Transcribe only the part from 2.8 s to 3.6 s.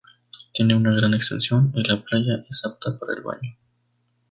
para el baño.